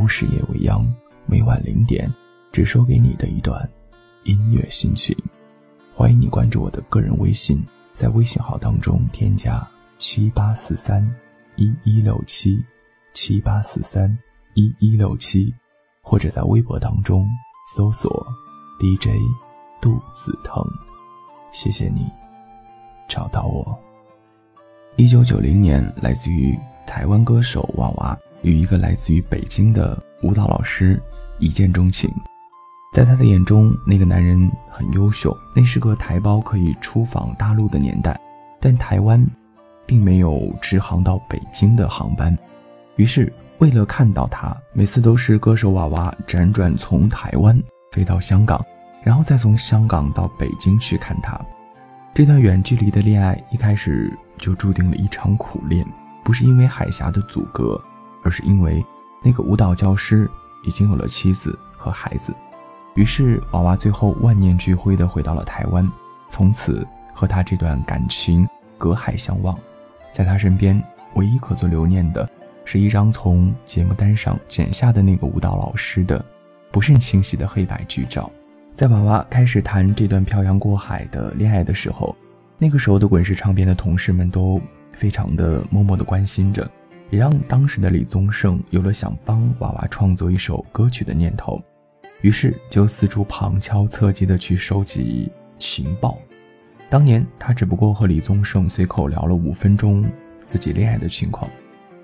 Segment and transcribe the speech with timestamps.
[0.00, 0.82] 都市夜未央，
[1.26, 2.10] 每晚零点，
[2.52, 3.70] 只说给你的一段
[4.24, 5.14] 音乐心情。
[5.94, 7.62] 欢迎你关注我的个人微信，
[7.92, 9.62] 在微信号当中添加
[9.98, 11.06] 七八四三
[11.56, 12.64] 一一六七
[13.12, 14.10] 七八四三
[14.54, 15.52] 一一六七，
[16.00, 17.28] 或者在微博当中
[17.76, 18.26] 搜索
[18.80, 19.10] DJ
[19.82, 20.64] 肚子疼。
[21.52, 22.10] 谢谢你
[23.06, 23.78] 找到我。
[24.96, 31.00] 一九九零年，来自于台湾歌手娃娃与一个来自于北京的舞蹈老师
[31.38, 32.10] 一见钟情。
[32.92, 38.18] 在他的眼中，那个男人很优秀，那是个台胞可以出访大陆的年代，
[38.60, 39.24] 但台湾
[39.86, 42.36] 并没有直航到北京的航班。
[42.96, 47.56] 于是，为了看到他，每次都是歌手娃娃辗转从台湾
[47.92, 48.60] 飞到香港，
[49.02, 51.40] 然后再从香港到北京去看他。
[52.12, 54.12] 这段远距离的恋爱一开始。
[54.40, 55.86] 就注定了一场苦恋，
[56.24, 57.78] 不是因为海峡的阻隔，
[58.22, 58.84] 而是因为
[59.22, 60.28] 那个舞蹈教师
[60.64, 62.34] 已经有了妻子和孩子。
[62.94, 65.88] 于是娃娃最后万念俱灰地回到了台湾，
[66.28, 69.56] 从此和他这段感情隔海相望。
[70.12, 70.82] 在他身边，
[71.14, 72.28] 唯一可做留念的，
[72.64, 76.24] 是一张从节目单上剪下的那个舞蹈老师的
[76.70, 78.30] 不甚清晰的黑白剧照。
[78.74, 82.14] 在娃娃开始谈这段漂洋过海的恋爱的时候。
[82.62, 84.60] 那个时候的滚石唱片的同事们都
[84.92, 86.70] 非常的默默的关心着，
[87.10, 91.60] 也让当时的李宗盛有了想帮娃娃创作一首歌曲的念头，
[92.22, 96.18] 于是就四处旁敲侧击的去收集情报。
[96.88, 100.04] 当年他只不过和李宗盛随口聊了五分钟
[100.44, 101.50] 自己恋爱的情况，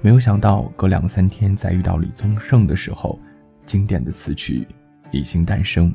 [0.00, 3.18] 没有想到隔两三天再遇到李宗盛的时候，
[3.64, 4.66] 经典的词曲
[5.10, 5.92] 已经诞生。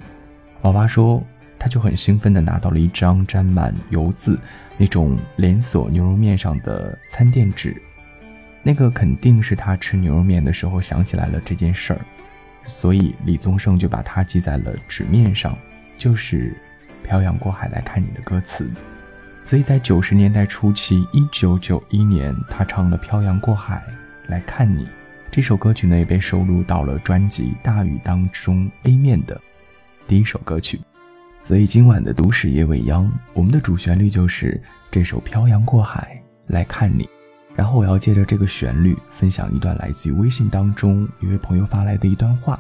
[0.62, 1.24] 娃娃说。
[1.64, 4.36] 他就很兴奋地拿到了一张沾满油渍、
[4.80, 7.80] 那种连锁牛肉面上的餐垫纸，
[8.64, 12.02] 那个肯定是他吃牛肉面的时候想起来了这件事儿，
[12.64, 15.58] 所以李宗盛就把它记在了纸面上，
[15.98, 16.56] 就是
[17.04, 18.70] “漂洋过海来看你”的歌词。
[19.44, 23.82] 所以在九十年代初期，一九九一年，他唱了《漂洋过海
[24.28, 24.86] 来看你》
[25.32, 29.42] 这首歌曲呢，也被收录到了专辑《大雨》当中 A 面的
[30.08, 30.80] 第一首歌曲。
[31.44, 34.62] 所以今晚的都市夜未央，我们的主旋律就是
[34.92, 37.04] 这首《漂洋过海来看你》，
[37.62, 42.60] 然后我要借着这个旋律分享一段来自于微信当中一位朋友发来的一段话。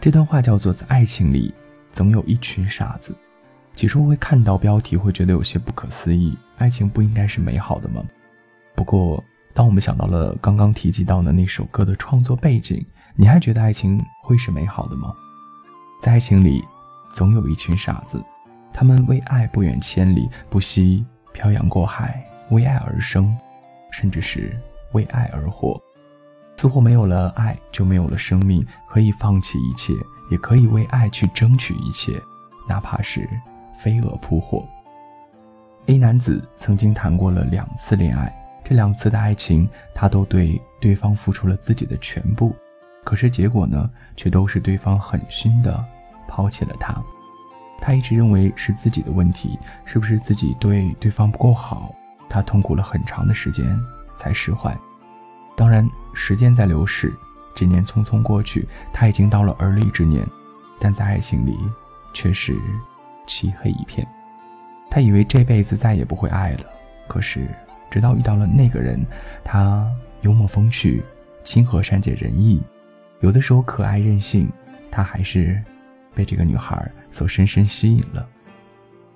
[0.00, 1.54] 这段话叫做：在爱情里，
[1.92, 3.14] 总有一群傻子。
[3.76, 8.02] 起初会看到标题会觉得有些不可思议，爱情不应该是美好的吗？
[8.74, 9.22] 不过，
[9.54, 12.84] 当我们想到了刚刚提及到的那首歌的创作背景，
[13.14, 15.14] 你还觉得爱情会是美好的吗？
[16.02, 16.64] 在爱情里。
[17.12, 18.20] 总有一群傻子，
[18.72, 23.32] 他们为爱不远千里，不惜漂洋过海，为爱而生，
[23.98, 24.54] 甚至是
[24.92, 25.80] 为爱而活。
[26.58, 28.66] 似乎没有了爱，就没有了生命。
[28.90, 29.94] 可以放弃一切，
[30.30, 32.12] 也可以为爱去争取一切，
[32.68, 33.26] 哪怕是
[33.74, 34.62] 飞蛾扑火。
[35.86, 38.30] A 男子曾经谈过了两次恋爱，
[38.62, 42.54] 这两次的爱情，他都对对方付出了自己的全部，
[43.02, 45.82] 可是结果呢，却都是对方狠心的。
[46.28, 47.02] 抛弃了他，
[47.80, 51.94] 他一直认为是自己的问题，是不是自己对对方不够好？
[52.28, 53.78] 他痛苦了很长的时间
[54.16, 54.76] 才释怀。
[55.56, 57.12] 当然，时间在流逝，
[57.54, 60.26] 几年匆匆过去，他已经到了而立之年，
[60.78, 61.56] 但在爱情里
[62.12, 62.56] 却是
[63.26, 64.06] 漆黑一片。
[64.90, 66.64] 他以为这辈子再也不会爱了，
[67.08, 67.46] 可是
[67.90, 69.04] 直到遇到了那个人，
[69.42, 69.86] 他
[70.22, 71.02] 幽默风趣，
[71.44, 72.62] 亲和善解人意，
[73.20, 74.48] 有的时候可爱任性，
[74.90, 75.62] 他还是。
[76.16, 78.26] 被这个女孩所深深吸引了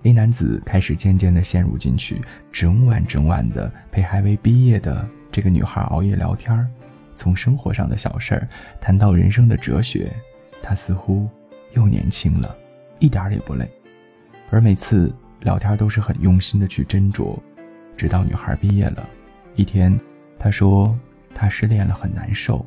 [0.03, 6.66] ，A 男子开始渐渐地陷入进去，整晚整晚的陪还未毕业的这个女孩熬夜聊天
[7.15, 8.49] 从生活上的小事儿
[8.81, 10.12] 谈到人生的哲学，
[10.62, 11.28] 他似乎
[11.72, 12.56] 又年轻了，
[12.99, 13.71] 一点儿也不累。
[14.50, 17.38] 而每次聊天都是很用心的去斟酌，
[17.97, 19.09] 直到女孩毕业了，
[19.55, 19.99] 一天，
[20.38, 20.99] 他说
[21.34, 22.65] 他失恋了，很难受。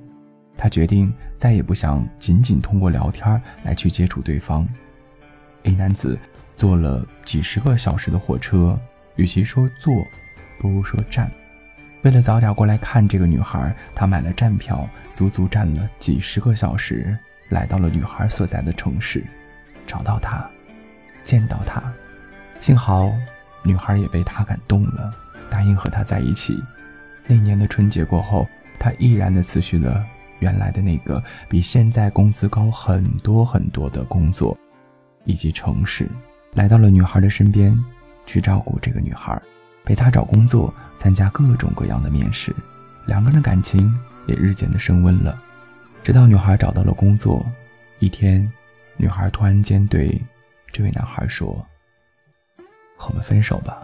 [0.56, 4.68] 他决定再也不想仅仅通过聊天来去接触对方。
[5.64, 6.18] A 男子
[6.64, 8.80] 坐了几十个小时的火车，
[9.18, 9.94] 与其说坐，
[10.58, 11.30] 不如说站。
[12.04, 17.18] 为了早点过来看这个女孩，他买了站票，足足站了几十个小时，
[17.50, 19.22] 来到了女孩所在的城市，
[19.86, 20.50] 找到她，
[21.26, 21.84] 见到她。
[22.62, 23.12] 幸好，
[23.62, 25.14] 女孩也被他感动了，
[25.50, 26.58] 答应和他在一起。
[27.28, 28.48] 那年的春节过后，
[28.80, 30.02] 他毅然的辞去了。
[30.40, 34.58] 原来的那个比现在工资高很多很多的工作，
[35.26, 36.10] 以及城市，
[36.54, 37.78] 来到了女孩的身边，
[38.26, 39.42] 去照顾这个女孩，
[39.84, 42.56] 陪她找工作，参加各种各样的面试，
[43.08, 43.94] 两个人的感情
[44.28, 45.42] 也日渐的升温了。
[46.04, 47.46] 直到女孩找到了工作，
[48.00, 48.52] 一天，
[48.98, 50.22] 女孩突然间对
[50.72, 51.66] 这位男孩说
[53.08, 53.82] ：“我们分手吧。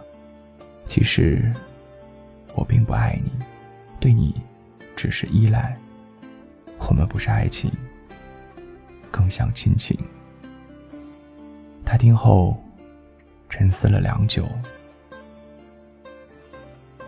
[0.85, 1.51] 其实，
[2.55, 3.31] 我并不爱你，
[3.99, 4.35] 对你
[4.95, 5.75] 只是依赖。
[6.87, 7.71] 我们不是爱情，
[9.09, 9.97] 更像亲情。”
[11.91, 12.55] 他听后，
[13.49, 14.47] 沉思了良久。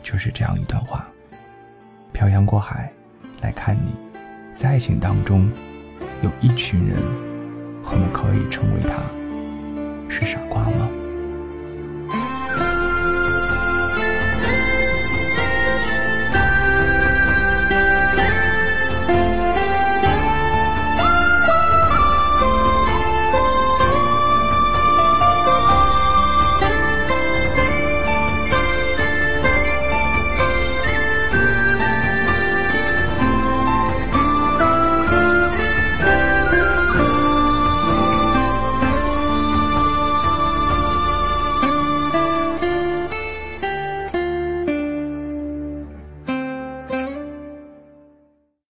[0.01, 1.07] 就是这样一段话：
[2.11, 2.91] 漂洋过海
[3.41, 3.93] 来看你，
[4.55, 5.47] 在爱情当中，
[6.23, 6.97] 有一群人，
[7.83, 9.03] 我们可以称为他
[10.09, 10.89] 是傻瓜吗？